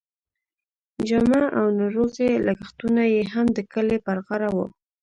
جامه 1.07 1.41
او 1.59 1.65
ناروغۍ 1.79 2.31
لګښتونه 2.47 3.01
یې 3.13 3.21
هم 3.33 3.45
د 3.57 3.59
کلي 3.73 3.97
پر 4.05 4.17
غاړه 4.25 4.49
وو. 4.55 4.65